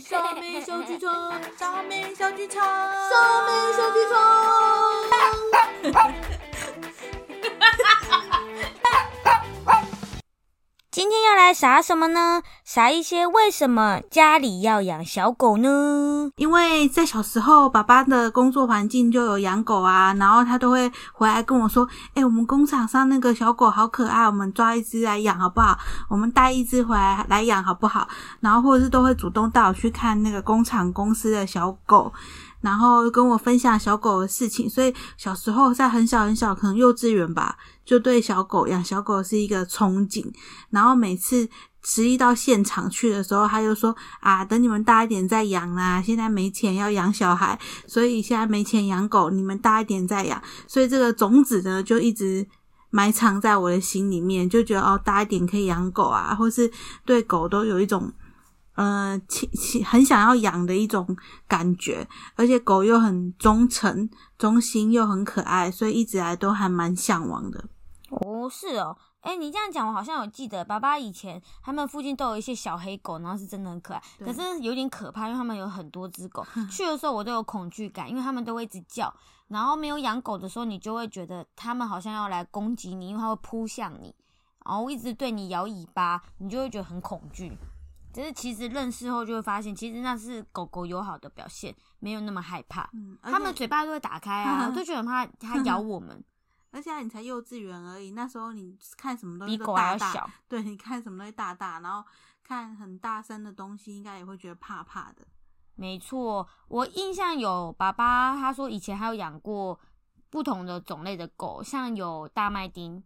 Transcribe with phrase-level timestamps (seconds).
[0.08, 3.98] 小美小剧场，小美小剧场，小美小剧
[5.92, 6.39] 场。
[11.00, 12.42] 今天要来撒什么呢？
[12.62, 16.30] 撒一些为什么家里要养小狗呢？
[16.36, 25.78] 因为在小时候，爸爸的工作环境就有养狗啊，然后他都会回来跟我说：“哎、我们工厂上那个小狗好可爱，我们抓一只来养好不好？
[26.10, 28.06] 我们带一只回来来养好不好？”
[28.40, 32.12] 然后或者是都会主动带我去看那个工厂公司的小狗。
[32.60, 37.56] 然后跟我分享小狗的事情，所以小时候在很小很小，可能幼稚园吧，
[37.90, 40.24] 就对小狗养小狗是一个憧憬。
[40.70, 41.48] 然后每次
[41.82, 47.58] 十一到现场去的时候，他就说啊，等你们大一点再养啦，现在没钱要养小孩，
[47.88, 50.40] 所以现在没钱养狗，你们大一点再养。
[50.68, 52.46] 所以这个种子呢，就一直
[52.90, 56.70] 埋藏在我的心里面，就觉得哦，大一点可以养狗啊，或是
[57.04, 58.12] 对狗都有一种。
[58.76, 59.20] 呃，
[59.84, 61.14] 很想要养的一种
[61.46, 67.62] 感觉，而且狗又很忠诚、忠心，又很可爱，所以一直来都还蛮向往的。
[68.10, 79.12] 哦，是哦，哎，你这样讲，我好像有记得，爸爸以前他们附近都有一些小黑狗，然后是真的很可爱，可是有点可怕，因为他们有很多只狗， 去的时候我都有恐惧感，因为他们都会一直叫，
[79.48, 84.14] 然后没有养狗的时候，你就会觉得他们好像要来攻击你，因为它会扑向你，
[84.64, 87.56] 然后一直对你摇尾巴，你就会觉得很恐惧。
[88.12, 92.90] 只是其实认识后就会发现，其实那是狗狗友好的表现，没有那么害怕。
[92.92, 96.20] 嗯，它们嘴巴都会打开啊， 我都觉得很怕它咬我们，
[96.72, 100.30] 而且你才幼稚园而已，那时候你看什么东西比狗都大大。
[100.48, 102.06] 对，你看什么东西大大，然后
[102.42, 105.26] 看很大声的东西，应该也会觉得怕怕的。
[105.74, 109.80] 没错，我印象有爸爸他说以前还有养过
[110.28, 113.02] 不同的种类的狗，像有大麦丁，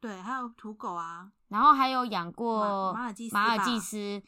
[0.00, 3.00] 对，还有土狗啊，然后还有养过马
[3.32, 4.22] 马尔济斯。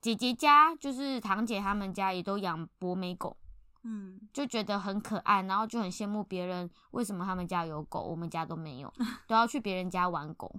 [0.00, 3.36] 姐姐家就是堂姐他们家也都养博美狗，
[3.82, 8.92] 嗯，就觉得很可爱，然后就很羡慕别人为什么他们家有狗，我们家都没有，
[9.26, 10.54] 都要去别人家玩狗。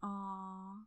[0.00, 0.84] 哦，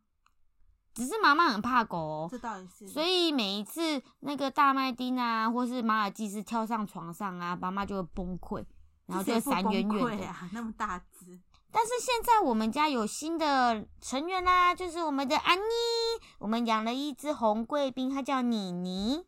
[0.93, 8.65] 只是妈妈很怕狗哦，这倒也是，所以每一次那个大麦丁啊，或是马尔济斯跳上床上啊，妈妈就会崩溃，
[9.05, 10.25] 然后就会闪远远的。
[10.27, 11.39] 啊，那么大只，
[11.71, 15.61] 但是现在我们家有新的成员啦，就是我们的安妮。
[16.39, 19.25] 我们养了一只红贵宾，它叫妮妮，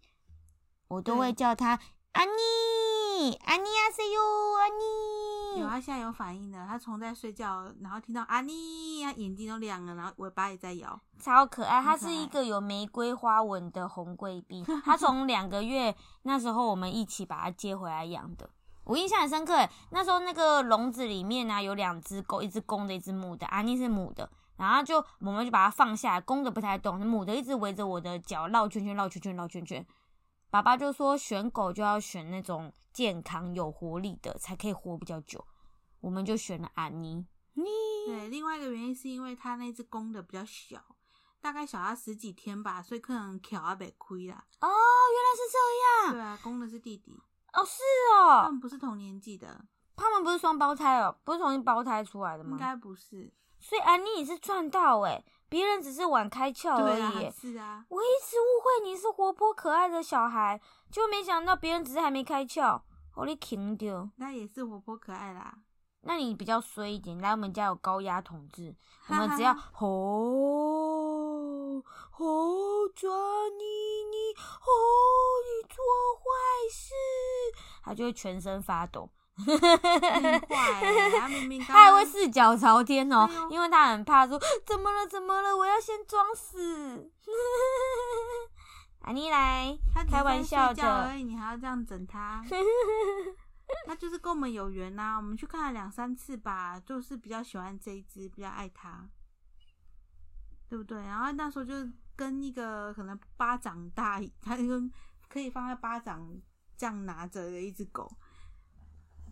[0.87, 1.79] 我都会叫它
[2.17, 4.19] 安妮，安妮阿 say 哟，
[4.59, 5.61] 安妮。
[5.61, 14.65] 有，啊现在有反应了，它从在睡觉，然后听到安妮，它眼睛都亮了，然后尾巴也在摇，超可爱，它是一个有玫瑰花纹的红贵宾。
[14.83, 18.49] 它从两个月那时候我们一起把它接回来养的，
[18.85, 19.69] 我印象很深刻诶。
[19.91, 23.45] 那时候那个笼子里面呢、有两只狗，一只公的，一只母的。
[23.45, 29.85] 安妮是母的，然后就我们就把它放下来，公的不太动，母的一直围着我的脚绕圈圈，绕圈圈，绕圈圈。
[30.49, 35.45] 爸爸就说选狗就要选那种健康有活力的，才可以活比较久。
[35.99, 37.25] 我们就选了安妮。
[38.05, 40.81] 对，另外一个原因是因为它那只公的比较小，
[41.41, 44.45] 大概小它十几天吧，所以可能挑啊被亏啦。
[44.61, 46.13] 哦，原来是这样。
[46.13, 47.19] 对啊，公的是弟弟，
[47.51, 47.81] 哦，是
[48.15, 48.51] 哦他哦。
[48.51, 49.65] 们不是同年纪的，
[49.97, 52.51] 他们不是双胞胎哦，不是从胞胎出来的吗？
[52.51, 53.33] 应该不是。
[53.59, 60.59] 所以安妮也是赚到诶，别人只是晚开窍而已耶。，是啊，我一直误会你是活泼可爱的小孩，
[60.91, 62.81] 就没想到别人只是还没开窍，
[63.15, 64.09] 我你停掉。
[64.17, 65.57] 那也是活泼可爱啦。
[66.01, 68.75] 那你比较衰一点，来我们家有高压统治，
[69.09, 69.83] 我们只要吼
[72.11, 73.63] 吼抓你
[74.09, 74.71] 你吼
[75.43, 75.83] 你做
[76.15, 76.23] 坏
[76.71, 76.93] 事，
[77.83, 79.09] 他就会全身发抖。
[79.45, 87.11] 很坏欸，他明明他还会四脚朝天哦哎，因为他很怕说怎么了怎么了，我要先装死。
[89.01, 92.43] 安妮来他开玩笑而已，你还要这样整他？
[93.85, 99.07] 他就是跟我们有缘呐、我们去看了两三次吧，就是比较喜欢这一只，比较爱它，
[100.69, 100.97] 对不对？
[101.03, 101.73] 然后那时候就
[102.15, 104.81] 跟一个可能巴掌大，它一个
[105.29, 106.25] 可以放在巴掌
[106.77, 108.09] 这样拿着的一只狗，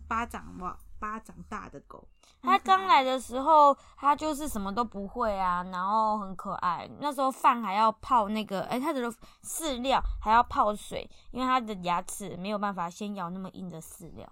[0.08, 2.08] 巴掌哇，巴掌大的狗。
[2.42, 6.88] 他很可爱刚来的时候，它就是什么都不会啊，然后很可爱。
[7.00, 9.10] 那时候饭还要泡那个，哎、它的
[9.42, 14.30] 饲料还要泡水，因为它的牙齿没有办法先咬那么硬的饲料。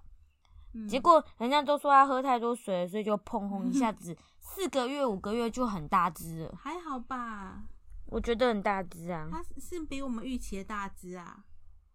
[0.75, 6.55] 嗯结果人家都说它喝太多水，所以就砰轰一下子，四个月五个月就很大只了。
[6.61, 7.63] 还好吧，
[8.07, 9.29] 我觉得很大只啊。
[9.31, 11.45] 它是是比我们预期的大只啊，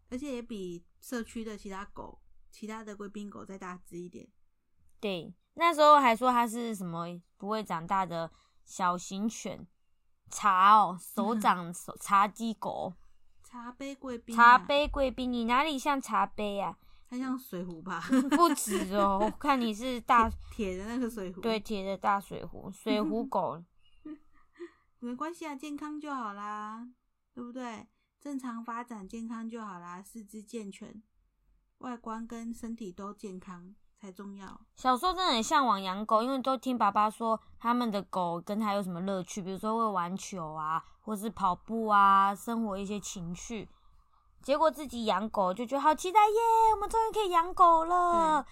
[0.09, 2.19] 而且也比社区的其他狗、
[2.51, 4.27] 其他的贵宾狗再大只一点。
[4.99, 7.05] 对，那时候还说它是什么
[7.37, 8.31] 不会长大的
[8.65, 9.65] 小型犬，
[10.29, 12.93] 茶哦，手 掌手茶鸡狗，
[13.43, 16.77] 茶杯贵宾、茶，杯贵宾，你哪里像茶杯啊？
[17.09, 18.03] 它像水壶吧？
[18.29, 21.41] 不止哦，我看你是大铁的那个水壶。
[21.41, 23.63] 对，铁的大水壶，水壶 狗。
[24.99, 26.87] 没关系啊，健康就好啦，
[27.33, 27.87] 对不对？
[28.19, 31.01] 正常发展，健康就好啦，四肢健全，
[31.79, 34.61] 外观跟身体都健康才重要。
[34.75, 43.67] 小时候真的很向往养狗，因为都听爸爸说他们的狗跟他有什么乐趣，比如说会玩球啊，或是跑步啊，生活一些情趣。
[44.41, 46.35] 结果自己养狗就觉得好期待耶，
[46.73, 48.45] 我们终于可以养狗了。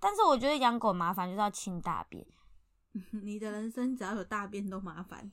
[0.00, 2.26] 但是我觉得养狗麻烦，就是要清大便。
[3.22, 5.30] 你的人生只要有大便都麻烦。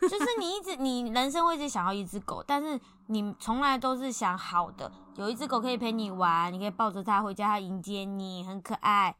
[0.00, 9.16] 就是你一直，你人生会一直想要一只狗，但是你从来都是想好的，有一只狗可以陪你玩，你可以抱着它回家，它迎接你，很可爱。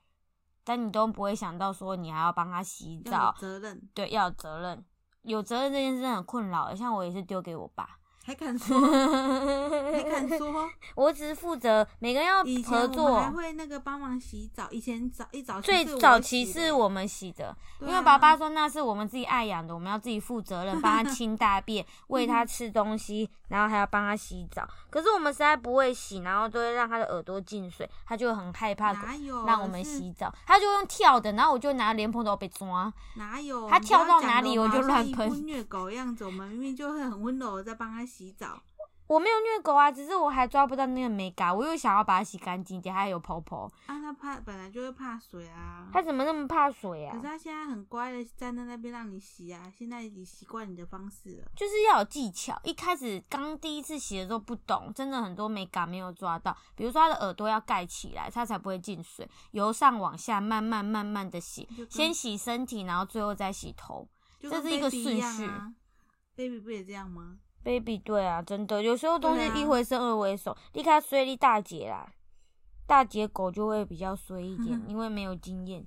[0.64, 4.84] 但你都不会想到说你还要帮它洗要澡有，责任，对，要有责任，
[5.23, 6.75] 有责任这件事很困扰。
[6.75, 7.95] 像我也是丢给我爸，
[8.26, 8.81] 还敢说，
[9.93, 10.69] 还敢说。
[10.96, 13.37] 我只是负责每个人要以前合我们还作。
[13.37, 24.69] 会那个帮忙洗澡，以前早一早最早期是我们洗的，对因为爸爸啊说那是我们自己爱养的，我们要自己负责任，帮他清大便， 喂他吃东西，然后还要帮他洗澡。
[24.90, 32.93] 可是我们实在不会洗，然后都会让他的耳朵进水，他就会很害怕哪有让我们洗澡，他就用跳的，然后我就拿莲蓬头被抓。
[33.14, 33.69] 哪有？
[33.69, 38.62] 他你不要跳到讲得们哪里我就好像一副乱喷虐狗的样子，我们明明就会很温柔的在帮他洗澡。
[39.08, 43.70] 我没有虐狗啊，只是我还抓不到那个美感，我又想要把它洗干净，底下还有泡泡。
[43.86, 45.88] 啊，他怕本来就会怕水啊。
[45.92, 47.22] 他怎么那么怕水啊可是？
[47.22, 51.48] 他现在很乖的站在那边让你洗啊，现在已经习惯你的方式了。
[51.54, 52.58] 就是要有技巧。
[52.64, 56.56] 一开始刚第一次洗的时候不懂，真的很多美感没有抓到。
[56.74, 59.28] 比如说他的耳朵要盖起来，它才不会进水。
[59.52, 64.08] 由上往下慢慢慢慢的洗先洗身体，然后最后再洗头。
[64.40, 65.72] 这是一个顺序啊。
[66.34, 67.38] baby 不也这样吗？
[67.66, 72.08] baby，对啊，真的，有时候东西一回生二回熟，你看水里大姐啦，
[72.86, 75.84] 大姐狗就会比较衰一点， 因为没有经验。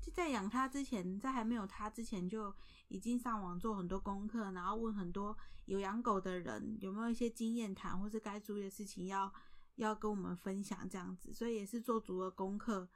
[0.00, 2.54] 就在养它之前，在还没有它之前，就
[2.86, 9.32] 已经上网做很多功课，然后问很多有养狗的人有没有一些经验谈，或是该注意的事情要
[9.74, 12.88] 要跟我们分享这样子，所以也是做足了功课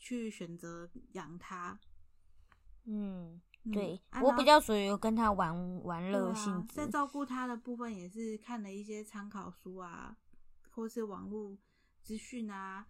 [0.00, 1.78] 去选择养它。
[2.86, 6.74] 嗯，嗯对、啊我比较属于跟他玩玩乐性质。
[6.74, 10.16] 在照顾他的部分，也是看了一些参考书啊，
[10.70, 11.56] 或是网络
[12.02, 12.86] 资讯啊，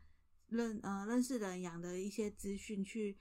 [0.48, 3.16] 认呃认识的人养的一些资讯，去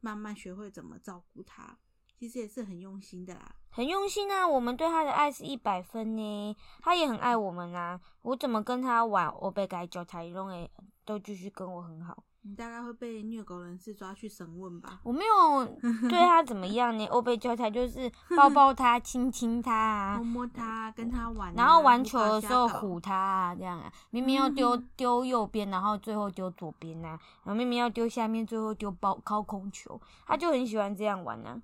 [0.00, 1.78] 慢慢学会怎么照顾他。
[2.18, 3.54] 其实也是很用心的啦。
[3.70, 8.00] 很用心啊，我们对他的爱是一百分呢，他也很爱我们啊。
[8.22, 10.70] 我怎么跟他玩，我被改教他拢会
[11.04, 12.24] 都继续跟我很好。
[12.42, 15.00] 你大概会被虐狗人士抓去审问吧？
[15.02, 15.64] 我没有
[16.08, 17.04] 对他怎么样呢？
[17.06, 23.92] 欧贝教他就是抱抱他、亲亲他啊 摸，摸他，跟他玩啊、然后玩球的时候唬他啊，这样啊。
[24.10, 27.08] 明明要丢丢右边，然后最后丢左边啊、
[27.44, 31.60] 然后明明要丢下面，最后丢包高空球，他就很喜欢这样玩啊。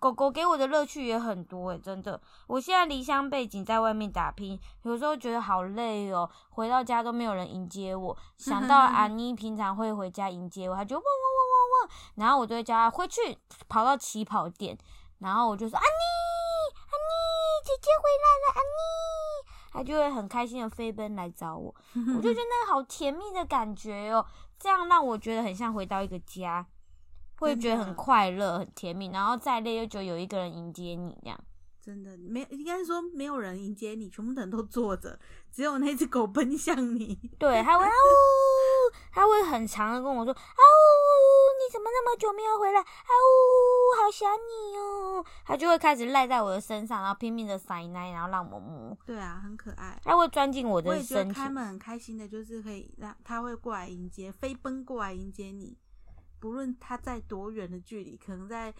[0.00, 2.18] 狗狗给我的乐趣也很多诶、真的。
[2.46, 8.16] 我现在离乡背景，在外面打拼，有时候觉得好累哦，回到家都没有人迎接我。
[8.38, 13.36] 想到安 妮平常会回家迎接我，她就汪汪汪汪汪，然后我就会叫她回去，
[13.68, 14.76] 跑到起跑点，
[15.18, 16.02] 然后我就说安妮，
[16.74, 17.12] 安妮，
[17.62, 18.80] 姐姐回来了，安妮，
[19.72, 24.24] 他就会很开心的飞奔来找我，我就觉得那个好甜蜜的感觉哦，
[24.58, 26.66] 这样让我觉得很像回到一个家。
[27.40, 31.38] 会觉得很快乐、很甜蜜，然后再累又觉得有一个人迎接你，这样。
[31.82, 35.18] 真的没应该说没有人迎接你，全部的人都坐着，
[35.50, 37.18] 只有那只狗奔向你。
[37.38, 41.24] 对，它会啊呜， 它会很长的跟我说啊呜，
[41.58, 42.80] 你怎么那么久没有回来？
[42.80, 45.24] 啊呜，好想你哦。
[45.46, 48.96] 它就会开始赖在我的身上，然后拼命的塞奶，然后让我摸。
[49.06, 49.98] 对啊，很可爱。
[50.04, 51.48] 它会钻进我我的也觉得身体开。
[51.48, 55.78] 门很开心的，就是可以让它会过来迎接，飞奔过来迎接你，
[56.40, 58.74] 不论他在多远的距离，可能在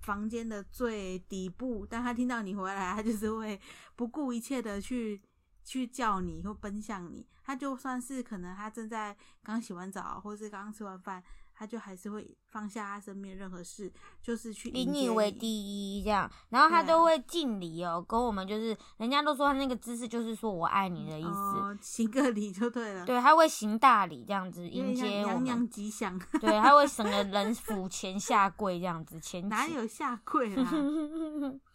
[0.00, 3.60] 房间的最底部，当他听到你回来，他就是会
[3.94, 5.20] 不顾一切的去
[5.64, 7.26] 去叫你或奔向你。
[7.44, 11.22] 他就算是可能他正在刚洗完澡，或是刚吃完饭，
[11.62, 13.88] 它就还是会放下他身边任何事，
[14.20, 30.68] 就是去以你为第一，这样，然后他都会敬礼哦，跟我们就是，人家都说他那个姿势就是说我爱你的意思，哦，行个礼就对了，对，他会行大礼这样子迎接我们娘娘，吉祥，对，他会省得人俯前下跪这样子，前 哪有下跪啦？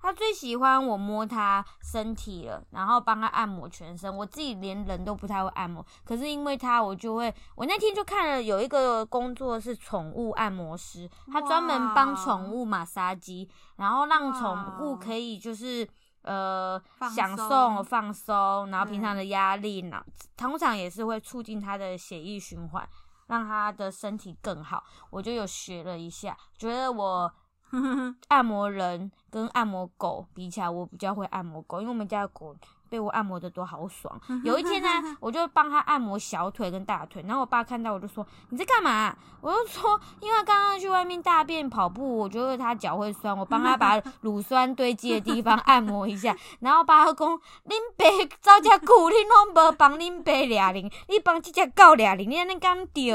[0.00, 4.14] 他最喜欢我摸他身体了，然后帮他按摩全身。
[4.16, 7.32] 我自己连人都不太会按摩，可是因为他，我就会。
[7.54, 15.86] 我那天就看了有一个工作是宠物按摩师，他专门帮哇宠物马杀鸡，然后让哇宠物可以就是
[16.22, 16.80] 呃
[17.14, 20.02] 享松受放松，然后平常的压力呢，
[20.36, 22.88] 通常也是会促进他的血液循环，
[23.26, 24.82] 让他的身体更好。
[25.10, 27.30] 我就有学了一下，觉得我
[28.28, 32.54] 按摩人跟按摩狗比起来，我比较会按摩狗，因为我们家的狗
[32.90, 34.20] 被我按摩的多好爽。
[34.44, 47.28] 有一天呢，我就帮他按摩小腿跟大腿，然后我爸看到我就说：“你在干嘛？”我就说：“因为刚刚去外面大便跑步，我觉得他脚会酸，我帮他把 乳酸堆积的地方按摩一下。”然后爸就讲
[47.64, 48.04] ：“恁爸
[48.40, 53.10] 走遮久，恁拢无帮恁爸俩零，你帮这只狗俩零，你安尼敢对？”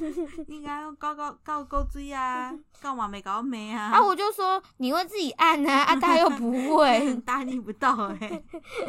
[0.46, 2.52] 应该告告告够水啊，
[2.82, 3.90] 告嘛没搞没啊。
[3.94, 7.16] 啊，我就说你会自己按啊，啊，他又不会。
[7.26, 8.42] 打你不到哎、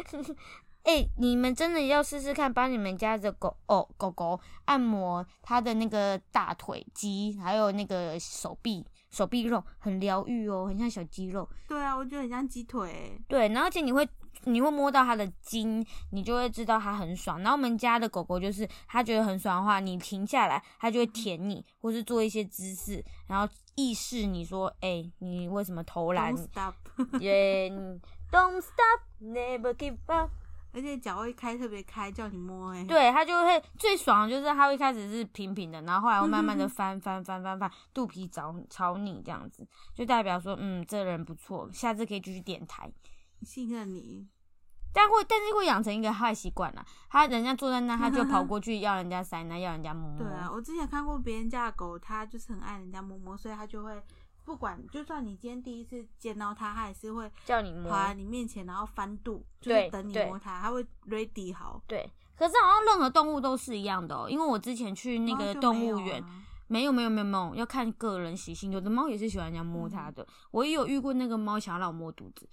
[0.84, 11.48] 哎、你们真的要试试看，帮你们家的狗哦狗狗按摩它的那个大腿肌，还有那个手臂手臂肉，很疗愈哦，很像小肌肉。
[11.68, 13.20] 对啊，我觉得很像鸡腿、欸。
[13.28, 14.06] 对，然后而且你会
[14.42, 17.38] 你会摸到它的筋，你就会知道它很爽。
[17.42, 26.74] 然后我们家的狗狗就是它觉得很爽的话，你停下来，它就会舔你，或是做一些姿势，然后意示你说，哎、你为什么偷懒 Don't？stop，
[27.20, 28.00] 耶、你
[28.32, 30.30] Don't stop, never give up。
[30.74, 32.84] 而且脚会开特别开，叫你摸哎、欸。
[32.86, 42.90] 对，它就会最爽的就是它会一开始是平平的，然后后来会慢慢的翻翻翻翻翻，肚皮朝朝你这样子，就代表说，嗯，这人不错，下次可以继续点台。
[43.42, 44.26] 信任你，
[44.94, 46.82] 但会，但是会养成一个坏习惯啦。
[47.10, 50.18] 他人家坐在那，他就跑过去要人家塞奶，要人家摸摸。
[50.20, 54.02] 对啊，我之前看过别人家的狗，它就是很爱人家摸摸，所以它就会
[54.44, 57.96] 不管，就算你今天第一次见到它，它也是会叫你摸跑。
[57.96, 61.80] 来你面前，然后翻肚，就是等你摸它，它会 ready 好。
[61.86, 70.26] 对，可是好像任何动物都是一样的哦、因为我之前去那个动物园，啊没有没有没有没有，要看个人习性，有的猫也是喜欢人家摸它的。
[70.50, 72.48] 我也有遇过那个猫想要让我摸肚子，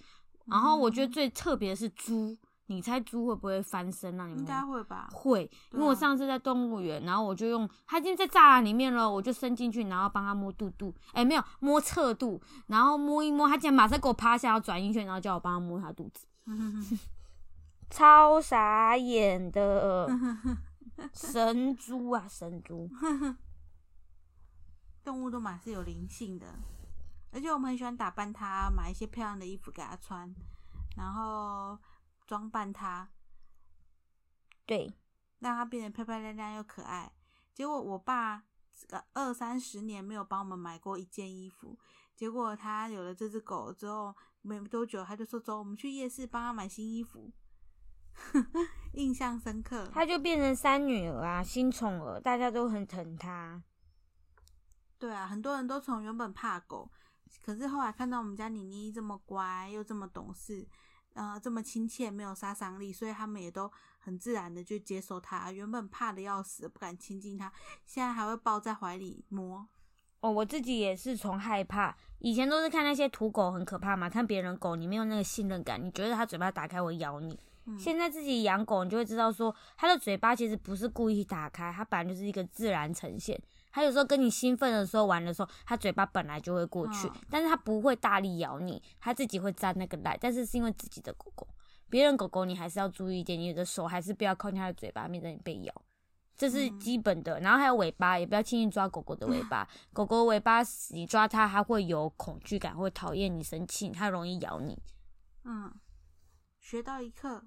[0.46, 2.38] 然后我觉得最特别的是猪，
[2.70, 4.40] 你猜猪会不会翻身那你们？
[4.42, 5.10] 应该会吧？
[5.12, 16.28] 会，因为我上次在动物园，然后我就用它已经在栅栏里面了，我就伸进去，然后帮它摸肚肚，哎、没有摸侧肚，然后摸一摸，它竟然马上给我趴下，要转一圈，然后叫我帮它摸它肚子，
[17.90, 20.08] 超傻眼的，
[21.12, 22.88] 神猪啊神猪，
[25.04, 26.46] 动物都蛮是有灵性的，
[27.32, 30.32] 而且我们很喜欢打扮它，买一些漂亮的衣服给它穿，
[30.98, 31.76] 然后
[32.30, 33.10] 装扮它，
[34.68, 34.94] 对，
[35.40, 37.12] 让它变得漂漂亮亮又可爱。
[37.56, 41.80] 结果我爸这个二三十年没有帮我们买过一件衣服，
[42.16, 47.34] 结果他有了这只狗之后，没多久他就说：“走，我们去夜市帮他买新衣服。
[48.94, 49.90] ”印象深刻。
[49.92, 53.64] 它就变成三女儿啊，新宠儿，大家都很疼它。
[55.00, 56.92] 对啊，很多人都从原本怕狗，
[57.42, 60.68] 可是后来看到我们家妮妮这么乖又这么懂事，
[61.14, 65.52] 呃，这么亲切，没有杀伤力，所以他们也都很自然的就接受它。
[65.52, 67.52] 原本怕的要死，不敢亲近它，
[67.86, 69.68] 现在还会抱在怀里摸。
[70.22, 77.40] 哦，我自己也是从害怕，以前都是看那些土狗很可怕嘛，看别人狗你没有那个信任感，你觉得它嘴巴打开会咬你。
[77.66, 83.40] 嗯现在自己养狗，你就会知道说，它的嘴巴其实不是故意打开，它本来就是一个自然呈现。
[83.72, 91.48] 它有时候跟你兴奋的时候玩的时候，它嘴巴本来就会过去，嗯但是它不会大力咬你，它自己会沾那个奶，但是是因为自己的狗狗，
[91.90, 95.74] 别人狗狗你还是要注意一点，你的手还是不要靠近它的嘴巴，免得你被咬。
[96.38, 99.68] 这是嗯基本的，然后还有尾巴，也不要轻易抓狗狗的尾巴。
[99.92, 100.62] 狗狗尾巴
[100.92, 104.82] 你抓它，它会有恐惧感，会讨厌你、生气，它容易咬你。
[105.44, 105.70] 嗯，
[106.62, 107.44] 学到一课。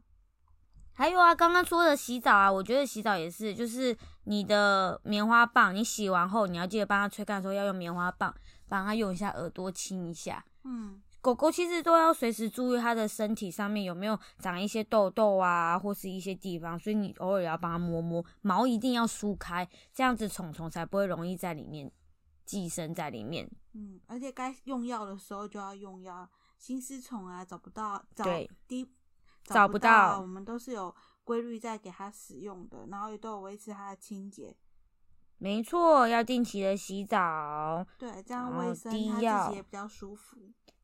[0.95, 8.35] 还有啊，刚刚说的洗澡啊，我觉得洗澡也是，就是你的棉花棒，你洗完后你要记得帮它吹干的时候要用棉花棒
[8.69, 10.45] 帮它用一下耳朵清一下。
[10.65, 21.91] 嗯，狗狗其实都要随时注意它的身体上面有没有长一些痘痘啊，或是一些地方，所以你偶尔也要帮它摸摸，毛一定要梳开，这样子虫虫才不会容易在里面
[22.45, 23.51] 寄生在里面。
[23.73, 28.87] 嗯，而且该用药的时候就要用药，心丝虫啊找不到，找对低
[29.45, 30.95] 找不不到我们都是有
[31.25, 34.57] 规律在给它使用的，然后也都有维持它的清洁。
[35.39, 40.39] 没错，要定期的洗澡，对，这样卫生它自己也比较舒服。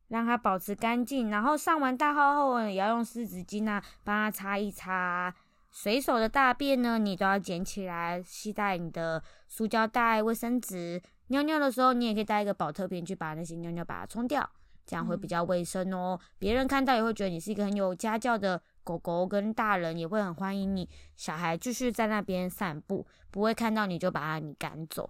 [0.09, 1.29] 让它保持干净。
[1.29, 5.33] 然后上完大号后，也要用湿纸巾啊，帮它擦一擦。
[5.71, 11.01] 随手的大便呢，你都要捡起来，系带你的塑胶袋、卫生纸。
[11.27, 14.49] 尿尿的时候，你也可以带一个保特瓶去把那些尿尿把它冲掉，
[14.89, 16.19] 这样会比较卫生哦。
[16.39, 20.89] 别人看到也会觉得你是一个很有家教的狗狗，跟大人也会很欢迎你。
[21.15, 25.07] 小孩继续在那边散步，不会看到你就把它你赶走。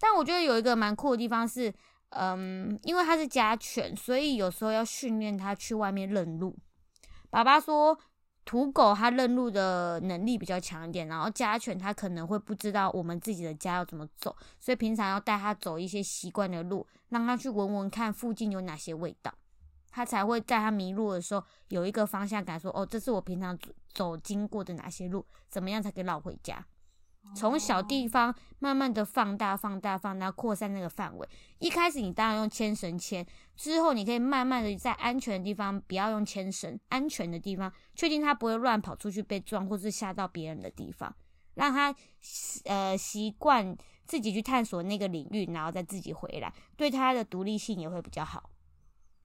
[0.00, 1.72] 但我觉得有一个蛮酷的地方是，
[2.08, 6.58] 嗯，因为它是家犬，所以有时候要训练它去外面认路。
[7.30, 7.96] 爸爸说，
[8.50, 19.32] 土狗它认路的能力比较强一点，然后家犬它可能会不知道我们自己的家要怎么走，所以平常要带它走一些习惯的路，让它去闻闻看附近有哪些味道，
[19.92, 26.66] 它才会在它迷路的时候有一个方向感，说哦，这是我平常走走经过的哪些路，怎么样才可以绕回家。
[27.34, 31.28] 从小地方慢慢的放大、放大、放大，扩散那个范围。
[31.58, 33.24] 一开始你当然用牵绳牵，
[33.56, 41.14] 之后你可以慢慢的在安全的地方，不要用牵绳，安全的地方，确定它不会乱跑出去被撞，或是吓到别人的地方，
[41.54, 41.94] 让它
[42.64, 48.50] 呃习惯自己去探索那个领域，然后再自己回来，对它的独立性也会比较好。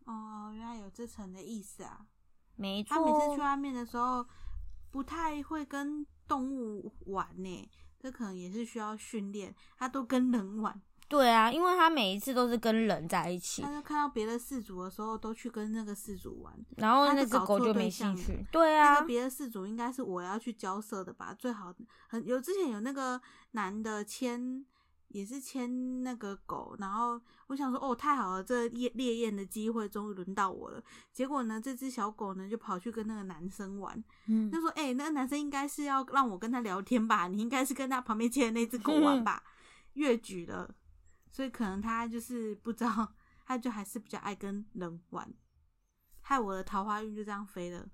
[0.05, 2.05] 哦，原来有这层的意思啊！
[2.55, 4.23] 没错，他每次去外面的时候，
[4.91, 7.69] 不太会跟动物玩呢。
[8.05, 10.79] 这可能也是需要训练，他都跟人玩。
[11.07, 18.45] 对啊，因为他每一次都是跟人在一起，他就看到别的饲主的时候，都去跟那个饲主玩，然后那只狗就没兴趣。
[18.51, 21.33] 对啊，别的饲主应该是我要去交涉的吧？
[21.33, 21.73] 最好
[22.07, 23.19] 很有之前有那个
[23.53, 24.63] 男的牵。
[25.09, 30.83] 也是牵那个狗，然后我想说，哦，太好了，这烈烈焰的机会终于轮到我了。
[31.13, 37.27] 结果呢，这只小狗呢就跑去跟那个男生玩，嗯，就说，哎，那个男生应该是要让我跟他聊天吧？
[37.27, 39.41] 你应该是跟他旁边牵的那只狗玩吧？
[39.93, 40.69] 越举了，
[41.31, 43.13] 所以可能他就是不知道，
[43.45, 45.33] 他就还是比较爱跟人玩，
[46.21, 47.87] 害我的桃花运就这样飞了。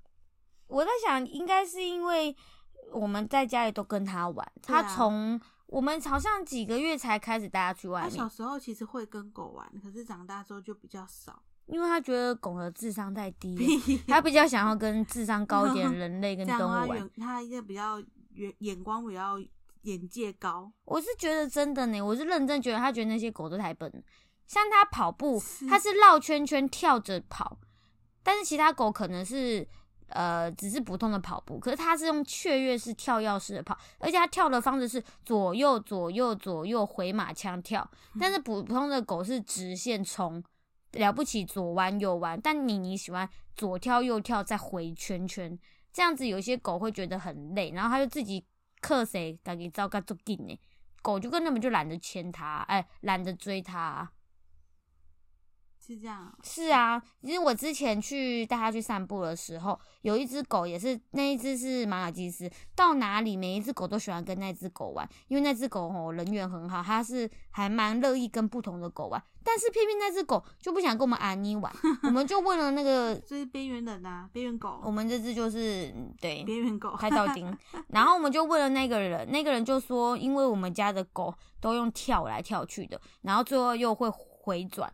[0.66, 2.36] 我在想，应该是因为
[2.94, 5.40] 我们在家里都跟他玩，他从。
[5.72, 8.10] 我们好像几个月才开始带它去外面。
[8.10, 13.58] 他小时候其实会跟狗玩，可是长大之后就比较少，因为他觉得狗的智商太低，
[14.06, 17.10] 他比较想要跟智商高一点人类跟 动物玩。
[17.18, 17.98] 他一个比较
[18.34, 19.40] 眼眼光比较
[19.84, 20.70] 眼界高。
[20.84, 23.90] 我是觉得真的呢，我是认真觉得他觉得那些狗都太笨。
[24.46, 27.58] 像他跑步，他是绕圈圈跳着跑，
[28.22, 29.66] 但是其他狗可能是。
[30.14, 37.90] 呃，只是普通的跑步，可是它是用雀跃式跳跃式的跑，而且它跳的方式是左右左右左右回马枪跳。
[38.20, 40.44] 但是普通的狗是直线冲，
[40.94, 45.58] 了不起左弯右弯，但你你喜欢左跳右跳再回圈圈，
[45.92, 48.46] 这样子有些狗会觉得很累，然后它就自己
[48.80, 50.60] 克谁，自己糟糕做劲呢？
[51.02, 54.12] 狗就根本就懒得牵它，哎，懒得追它。
[55.92, 71.72] 是这样，是啊，其实我之前去带它去散步的时候，有一只狗也是，那一只是马尔济斯，到哪里每一只狗都喜欢跟那只狗玩，因为那只狗吼人缘很好，它是还蛮乐意跟不同的狗玩，但是偏偏那只狗就不想跟我们安妮玩，
[72.04, 77.54] 我们就问了那个， 这是边缘人啊，边缘狗，我们这只就是对边缘狗，开到丁，
[77.90, 84.92] 然后我们就问了那个人，那个人就说，因为我们家的狗都用跳来跳去的，然后最后又会回转。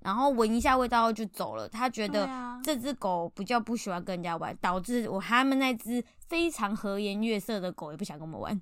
[0.00, 2.28] 然后闻一下味道就走了，他觉得
[2.62, 8.60] 这只狗比较不喜欢跟人家玩，导致我他们那只非常和颜悦色的狗也不想跟我们玩。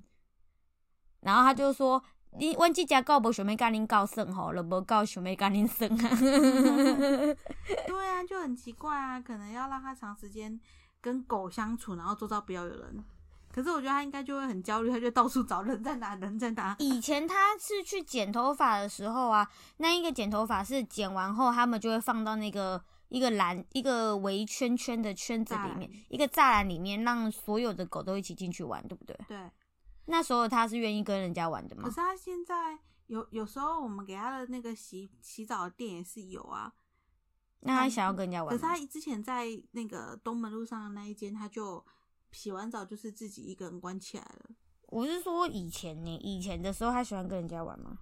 [1.21, 2.01] 然后他就说
[2.37, 6.09] ：“你问这家狗不想要跟您告生吼，了不告想要跟您生啊？”
[7.87, 10.59] 对啊，就很奇怪啊，可能要让它长时间
[11.01, 13.03] 跟狗相处，然后做到不要有人。
[13.51, 16.75] 可是我觉得他应该就会很焦虑，他就到处找人在哪，人在哪。
[16.77, 29.17] 以前他是去剪头发的时候啊，那一个剪头发是剪完后，他们就会放到那个一个篮一个围圈圈的圈子里面，一个栅栏里面，让所有的狗都一起进去玩，对不对？
[29.27, 29.51] 对。
[30.05, 31.83] 那时候他是愿意跟人家玩的吗？
[31.85, 36.71] 可是他现在有有时候我们给他的那个洗洗澡的店也是有啊。
[37.61, 38.49] 那他想要跟人家玩？
[38.49, 41.83] 可是他之前在那个东门路上的那一间，他就。
[42.31, 44.55] 洗完澡就是自己一个人关起来了。
[44.87, 47.97] 我是说以前呢，以前的时候他喜欢跟人家玩吗？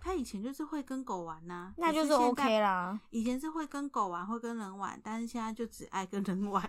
[0.00, 3.00] 他以前就是会跟狗玩呐，那就是 OK 啦。
[3.08, 6.62] 以前是会跟狗玩，会跟人玩，但是现在就只爱跟人玩，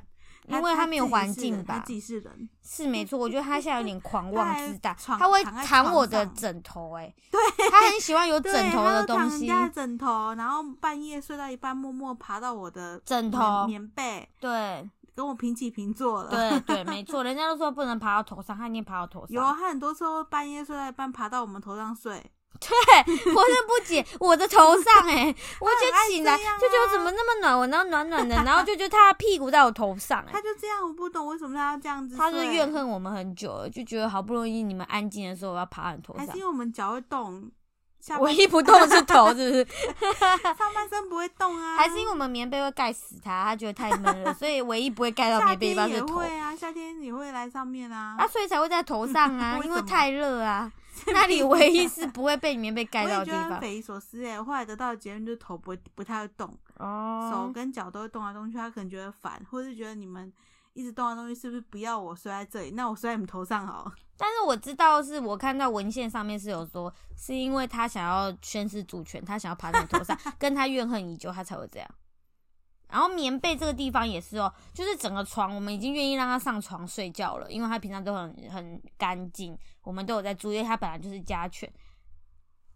[0.47, 1.79] 因为他没有环境吧？
[1.79, 3.19] 他自己是人，是没错。
[3.19, 14.89] 我觉得他现在有点狂 妄自大，他会躺我的枕头，哎，对他很喜欢有枕头的东西，枕头，然后半夜睡到一半，默默爬到我的枕头、棉被，对。
[15.15, 16.29] 跟我平起平坐了。
[16.29, 19.29] 对对， 没错，人家都说不能爬到头上，他已经爬到头上。
[19.29, 22.21] 有啊，他很多时候半夜睡在一半爬到我们头上睡。
[22.57, 22.69] 对，
[23.33, 25.25] 我是不解我的头上哎，
[25.59, 30.29] 我就起来就觉得怎么那么暖，我然后暖暖的，然后就觉得他的屁股在我头上哎。
[30.31, 32.15] 他就这样，我不懂为什么他要这样子。
[32.15, 36.25] 他是怨恨我们很久了，就觉得好不容易你们安静的时候，我要爬你头上。
[36.25, 37.51] 还是因为我们脚会动。
[38.19, 39.67] 唯一不动是头，是不是？
[40.57, 46.17] 上半身不会动啊，还是因为我们棉被会盖死它，它觉得太闷了， 所以唯一不会盖到夏棉被地天也方是头。
[46.19, 48.15] 会啊，夏天也会来上面啊。
[48.19, 50.71] 啊，所以才会在头上啊， 为因为太热啊。
[51.07, 53.41] 那里唯一是不会被棉被盖我到的地方。
[53.41, 60.31] 也觉得匪夷所思哎，我后来得到的结论就是头不不太会动，手哦，跟脚都会动来动去，他可能觉得烦，或是觉得你们
[60.73, 62.71] 一直动来动去，是不是不要我睡在这里？
[62.71, 63.91] 那我睡在你们头上好了。
[64.17, 71.89] 但是我知道是我看到文献上面是有说，是因为他想要宣示主权，他想要爬在你头上，跟他怨恨已久，他才会这样。
[72.87, 81.69] 然后棉被这个地方也是哦，就是整个床我们已经愿意让他上床睡觉了，因为他平常都很很干净，我们都有在注意，因为他本来就是家犬。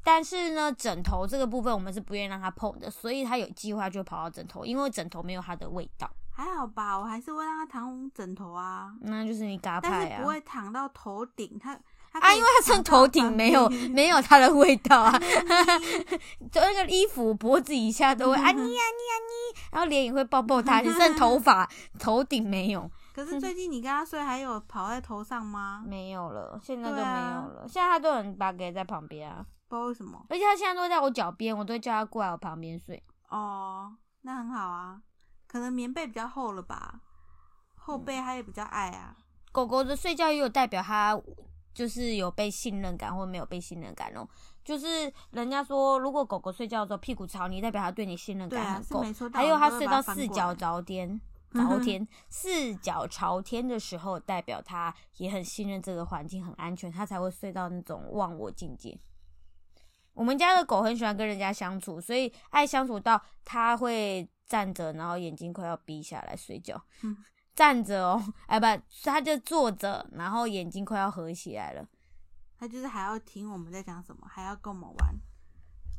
[0.04, 10.17] 但是呢，枕头这个部分我们是不愿意让他碰的，所以他有计划就跑到枕头，因为枕头没有它的味道，还好吧，我还是会让他躺枕头啊，那就是你嘎但派啊。
[10.17, 11.60] 是不会躺到头顶。
[11.60, 11.78] 他
[12.12, 15.12] 他啊，因为它剩头顶没有没有它的味道啊，
[16.52, 22.89] 就那个衣服脖子以下都会啊你啊你啊你，然后脸也会抱抱他， 只剩头发头顶没有。
[23.13, 25.84] 可是最近你跟他睡，还有跑在头上吗？
[25.86, 30.25] 没有了，现在都对没啊有了，现在他都很把给在旁边啊，不知道为什么。
[30.30, 33.02] 而且他现在都在我脚边，我都会叫他过来我旁边睡。
[33.30, 34.99] 哦，那很好啊，
[35.52, 37.02] 可能棉被比较厚了吧，
[37.76, 39.18] 后背它也比较爱啊。
[39.52, 41.20] 狗狗的睡觉也有代表它
[41.74, 44.28] 就是有被信任感或没有被信任感哦。
[44.64, 49.04] 就是人家说，如果狗狗睡觉的时候屁股朝你，代表它对你信任感很够。
[49.34, 51.20] 还有它睡到四脚 朝天，
[51.52, 58.96] 朝天四脚朝天的时候，代表它也很信任这个环境，很安全，它才会睡到那种忘我境界。
[60.13, 66.82] 我们家的狗很喜欢跟人家相处，所以爱相处到它会站着，然后眼睛快要闭下来睡觉。
[67.04, 67.15] 嗯
[67.56, 71.86] 站着哦，哎不，它就坐着，然后眼睛快要合起来了。
[72.58, 75.15] 它就是还要听我们在讲什么，还要跟我们玩。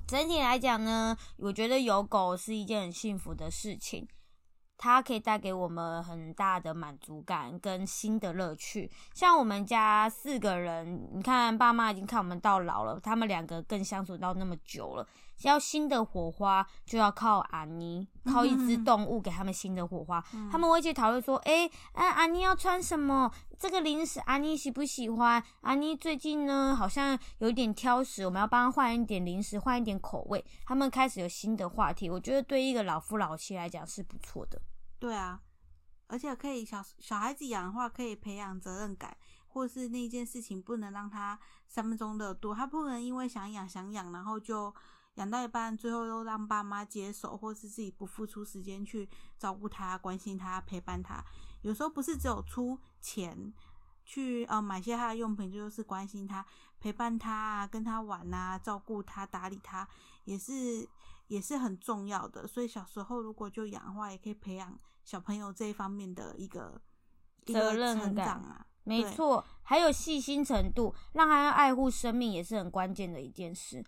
[0.06, 4.08] 整体来讲呢，我觉得有狗是一件很幸福的事情，
[4.82, 8.90] 它可以带给我们很大的满足感跟新的乐趣。
[9.12, 15.06] 像我们家四个人，你看爸妈已经看我们到老了，他们两个更相处到那么久了，
[15.48, 20.22] 要新的火花就要靠阿妮，靠一只动物给他们新的火花。
[20.50, 23.30] 他们会一起讨论说，诶，啊，安妮要穿什么？
[23.58, 25.42] 这个零食阿妮喜不喜欢？
[25.60, 30.44] 阿妮最近呢好像有点挑食，我们要帮她换一点零食，换一点口味。
[30.64, 34.60] 他们开始有新的话题，我觉得对一个老夫老妻来讲是不错的。
[34.98, 35.40] 对啊，
[36.06, 39.14] 而且可以小小孩子养的话，可以培养责任感，
[39.48, 44.74] 或是那件事情不能让他三分钟热度，他不能因为想养想养，然后就
[45.20, 49.06] 养到一半，最后又让爸妈接手，或是自己不付出时间去
[49.38, 51.22] 照顾他、关心他、陪伴他。
[51.60, 53.52] 有时候不是只有出钱
[54.02, 56.44] 去呃买些他的用品，就是关心他、
[56.80, 59.86] 陪伴他啊，跟他玩啊，照顾他、打理他，
[60.24, 60.88] 也是
[61.26, 62.46] 也是很重要的。
[62.46, 66.80] 所以小时候如果就养的话，也可以培养小朋友这一方面的一个
[67.44, 68.56] 责任成感长啊。
[68.58, 73.84] 对没错，还有细心程度，让他要爱护生命也是很关键的一件事。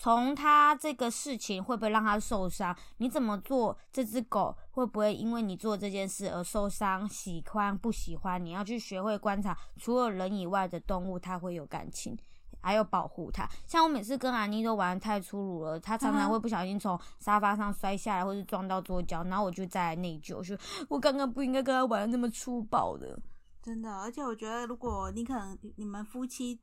[0.00, 2.74] 从他这个事情会不会让他受伤？
[2.96, 3.76] 你怎么做？
[3.92, 7.06] 这只狗会不会因为你做这件事而受伤？
[7.06, 8.42] 喜欢不喜欢？
[8.42, 12.16] 你要去学会观察，除了人以外的动物，它会有感情，
[12.62, 13.46] 还有保护它。
[13.66, 20.56] 像我每次跟阿妮都玩得太粗鲁了，它常常会不小心从沙发上摔下来，或是撞到桌角，然后我就再来内疚，说
[20.88, 23.20] 我刚刚不应该跟它玩得那么粗暴的。
[23.62, 26.58] 真的，而且我觉得，如果你可能你们夫妻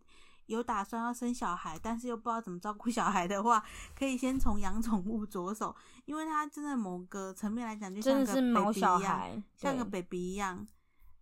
[0.47, 3.63] 有打算要生小孩，但是又不知道怎么照顾小孩的话，
[3.97, 10.67] 可以先从养宠物着手，因为它真的某个层面来讲，就像个毛 baby 一样，小孩，像个 baby 一样。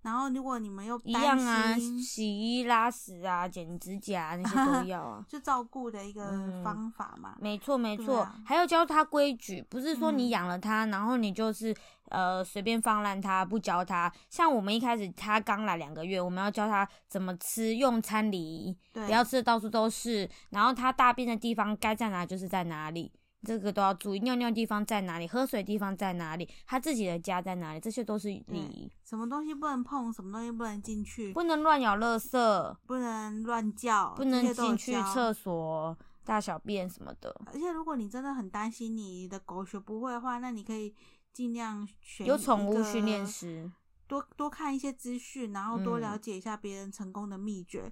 [0.05, 5.25] 然后，如果你们又一担样啊，洗衣、拉屎啊、剪指甲、那些都要啊。
[5.27, 7.35] 就照顾的一个嗯方法嘛。
[7.41, 11.75] 没错，没错，还要教他规矩，不是说你嗯养了它，然后你就是
[12.09, 14.11] 呃随便放烂它，不教它。
[14.29, 23.11] 像我们一开始他刚来两个月，我们要教他怎么吃用餐礼仪，不要吃的到处都是，然后他大便的地方该在哪就是在哪里。
[23.45, 37.33] 这个都要注意，尿尿地方在哪里，喝水地方在哪里，他自己的家在哪里，这些都是礼仪，什么东西不能碰，什么东西不能进去，不能乱咬垃圾，不能乱叫，不能进去教厕所大小便什么的。
[37.45, 40.93] 而且，如果你真的很担心你的狗学不会的话，那你可以
[41.31, 43.71] 尽量选有宠物一训练师，
[44.07, 47.91] 多多看一些资讯，然后多了嗯解一下别人成功的秘诀。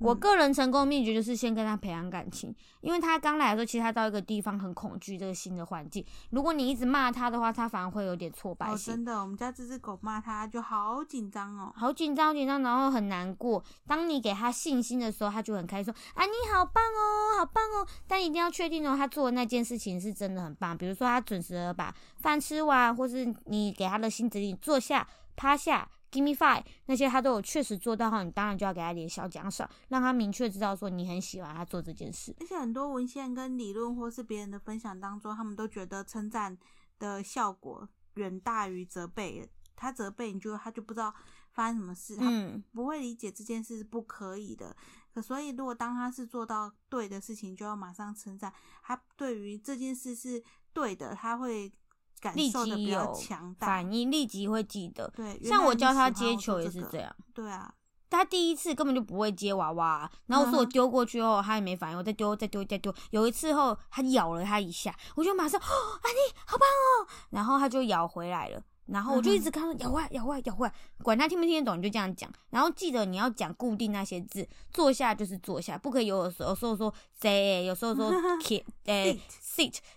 [0.00, 6.04] 我嗯个人成功秘诀就是先跟他培养感情，因为他刚来的时候，其实他到一个地方很恐惧这个新的环境。
[6.30, 11.72] 如果你一直骂他的话，他反而会有点挫败哦，真的，我们家这只狗骂他就好紧张哦。
[11.76, 13.62] 好紧张，紧张，然后很难过。
[13.86, 20.76] 当你给他信心的时候，他就很开心说：“啊，你好棒哦，好棒哦！”但一定要确定哦，他做的那件事情是真的很棒。
[20.76, 32.34] 比如说，他准时的把饭吃完，或是你给他的新指令坐下、趴下、give me five 那些，他都有确实做到后，你当然就要给他点小奖赏，让他明确知道说你很喜欢他做这件事。
[32.40, 36.56] 而且很多文献跟理论或是别人的分享当中，他们都觉得称赞
[36.98, 39.48] 的效果远大于责备。
[39.76, 41.14] 他责备你就他就不知道
[41.52, 44.76] 发生什么事，他嗯，不会理解这件事是不可以的。
[45.14, 49.02] 可所以，如果当他是做到对的事情，就要马上称赞他。
[49.16, 50.42] 对于这件事是
[50.74, 51.72] 对的，他会
[52.20, 53.66] 感立受的比较即有强大。
[53.66, 55.10] 反应，立即会记得。
[55.16, 57.14] 对，像我教他接球也是这样。
[57.32, 57.72] 对啊，
[58.10, 62.92] 他第一次根本就不会接娃娃，然后我说我嗯丢过去后，他也没反应，我再丢再丢再丢。
[63.10, 65.64] 有一次后，他咬了他一下，我就马上哦，
[66.02, 68.62] 安妮好棒哦，然后他就咬回来了。
[68.86, 72.28] 然后我就一直跟他说咬回来，咬回来，咬回来，管他听不听得懂，你就这样讲。
[72.50, 78.12] 然后记得你要讲固定那些字，坐下就是坐下，不可以有的时候有时候说 say，有时候说
[78.86, 79.16] 诶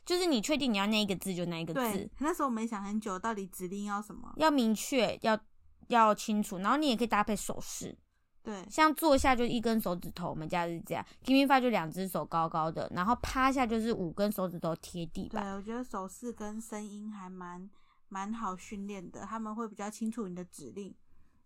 [0.06, 4.34] 就是你确定你要那一个字就那一个字对，，那时候我们想很久，到底指令要什么？
[4.38, 5.40] 要明确，要
[5.88, 6.58] 要清楚。
[6.58, 7.96] 然后你也可以搭配手势。
[8.42, 15.56] 对，像坐下就一根手指头，我们家是这样；give me five 就两只手高高的，然后趴下就是五根手指头贴地对，板。
[15.56, 17.70] 我觉得手势跟声音还蛮
[18.10, 20.94] 蛮好训练的，他们会比较清楚你的指令，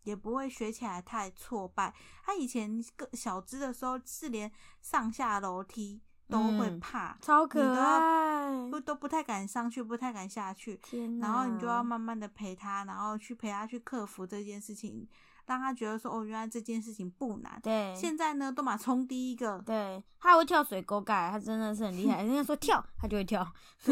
[0.06, 1.94] 也不会学起来太挫败。
[2.24, 4.52] 他以前个小只的时候是连
[4.82, 15.08] 上下楼梯都会嗯怕，超可爱不都不太敢上去，不太敢下去，天然后你就要慢慢的陪他，然后去陪他去克服这件事情，
[15.46, 17.60] 让他觉得说哦，原来这件事情不难。
[17.64, 22.24] 对现在呢，都马冲第一个，对，他还会跳水沟盖，他真的是很厉害。
[22.24, 23.46] 人家说跳，他就会跳，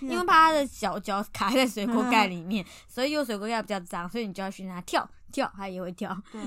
[0.00, 6.16] 因为怕他的小脚卡在水沟盖 里面，所以有水沟盖比较脏，所以你就要训练他跳跳，他也会跳。
[6.32, 6.40] 对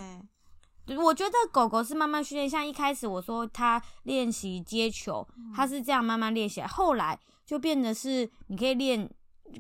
[0.97, 9.09] 我觉得狗狗是慢慢训练，像一开始我说它练习接球，嗯它是这样慢慢练起来，后来就变得是你可以练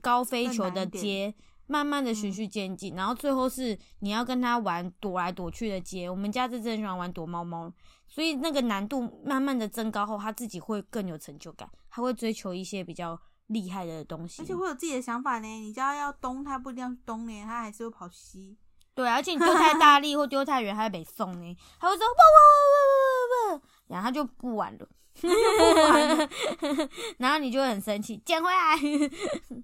[0.01, 1.33] 高飞球的接，
[1.67, 6.09] 慢慢的循嗯序渐进，然后最后是你要跟它玩躲来躲去的接。
[6.09, 7.71] 我们家这真的喜欢玩躲猫猫，
[8.07, 14.45] 所以那个难度慢慢的增高后，它自己会更有成就感，它会追求一些比较厉害的东西而。
[14.45, 15.47] 且会有自己的想法呢。
[15.47, 18.57] 你叫他要东，他不一定要去东呢，他还是会跑西。
[18.99, 21.57] 对，而且你丢太大力或丢太远，它会被送呢。
[21.79, 22.39] 它会说哇哇
[22.73, 24.85] 哇哇哇哇，然后它就不玩了，
[25.21, 25.27] 不
[25.81, 26.29] 玩了
[27.17, 28.75] 然后你就会很生气，捡回来。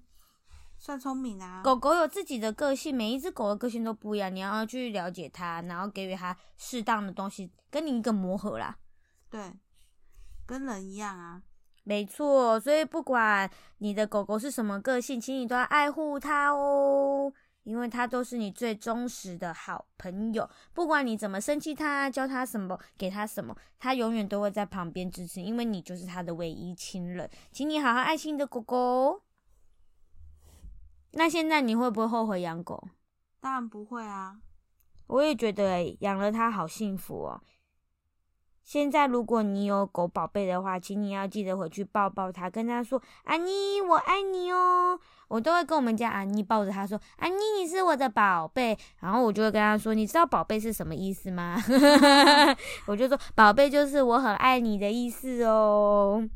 [0.78, 8.78] 算聪明啊，狗狗有自己的个性，每一只狗的个性都不一样，你要去了解它，然后给予它适当的东西，跟你一个磨合啦。
[9.28, 9.52] 对，
[10.46, 11.42] 跟人一样啊。
[11.82, 17.32] 没错，所以不管你的狗狗是什么个性，请你都要爱护它哦，
[17.66, 20.48] 因为它都是你最忠实的好朋友。
[20.72, 27.28] 不管你怎么生气他，教他什么，给他什么，他永远都会在旁边支持，因为你就是他的唯一亲人。
[27.50, 29.22] 请你好好爱惜你的狗狗。
[31.10, 32.88] 那现在你会不会后悔养狗？
[33.40, 34.38] 当然不会啊，
[35.08, 37.42] 我也觉得欸养了它好幸福哦。
[38.66, 44.98] 现在如果你有狗宝贝的话，请你要记得回去抱抱它，跟它说：“安妮，我爱你哦。”
[45.28, 51.56] 我都会跟我们家安妮抱着它说：“安妮，你是我的宝贝。”然后我就会跟它说：“你知道宝贝是什么意思吗？”
[52.88, 56.28] 我就说：“宝贝就是我很爱你的意思哦。”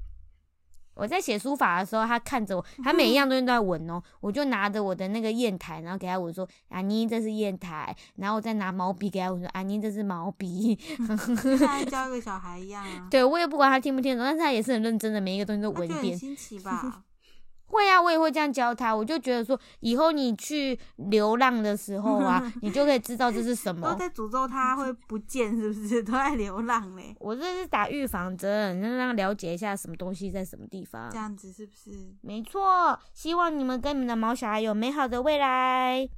[1.01, 4.03] 我在写书法的时候，他看着我，他每一样东西都在闻哦。
[4.21, 10.77] 我就拿着我的那个砚台，然后给他闻说：“安妮，这是砚台。”然后我再拿毛笔给他闻说：“安妮，这是毛笔。
[11.43, 13.09] ”就像教一个小孩一样啊。
[13.11, 16.19] 对我也不管他听不听懂，但是他也是很认真的，每一个东西都闻一遍。
[16.19, 17.05] 新奇吧？
[17.71, 18.95] 会啊，我也会这样教他。
[18.95, 23.99] 我就觉得说，以后你去流浪的时候啊， 你就可以知道这是什么都。
[23.99, 26.03] 在诅咒他会不见，是不是？
[26.05, 31.17] 都在流浪嘞，我这是打预防针，让他了解一下什么东西在什么地方这。
[31.17, 32.15] 样子是不是？
[32.21, 36.09] 没错，希望你们跟你们的毛小孩有美好的未来。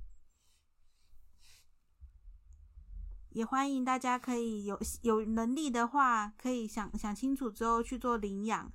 [3.31, 8.71] 也欢迎大家可以有有能力的话，可以想想清楚之后去做领养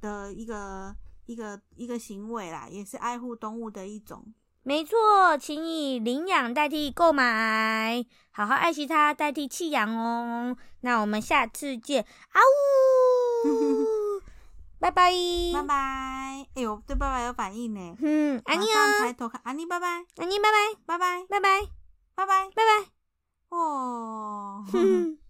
[0.00, 0.94] 的一个
[1.32, 4.22] 一个一个行为啦，也是爱护动物的一种。
[4.64, 10.56] 没错，请以领养代替购买，好好爱惜它，代替弃养哦。
[10.82, 12.40] 那我们下次见， 啊
[13.44, 14.22] 呜，
[14.78, 15.10] 拜拜，
[15.52, 16.46] 拜拜！
[16.54, 17.96] 哎呦，对拜拜有反应呢。
[18.00, 21.60] 嗯，安妮哦，抬头看，安妮，拜拜，安妮，拜拜，拜拜，拜拜，
[22.14, 22.90] 拜拜，拜拜。
[23.48, 24.64] 哦。
[24.70, 25.18] 哼